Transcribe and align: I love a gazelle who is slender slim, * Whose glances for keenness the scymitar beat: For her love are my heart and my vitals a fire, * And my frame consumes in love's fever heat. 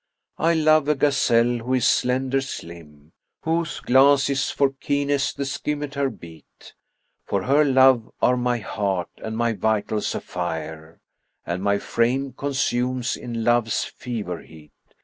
I 0.39 0.55
love 0.55 0.87
a 0.87 0.95
gazelle 0.95 1.59
who 1.59 1.75
is 1.75 1.87
slender 1.87 2.41
slim, 2.41 3.11
* 3.27 3.43
Whose 3.43 3.79
glances 3.81 4.49
for 4.49 4.71
keenness 4.71 5.31
the 5.31 5.43
scymitar 5.45 6.09
beat: 6.09 6.73
For 7.23 7.43
her 7.43 7.63
love 7.63 8.09
are 8.19 8.35
my 8.35 8.57
heart 8.57 9.09
and 9.17 9.37
my 9.37 9.53
vitals 9.53 10.15
a 10.15 10.19
fire, 10.21 10.99
* 11.21 11.45
And 11.45 11.61
my 11.61 11.77
frame 11.77 12.33
consumes 12.33 13.15
in 13.15 13.43
love's 13.43 13.83
fever 13.83 14.41
heat. 14.41 14.71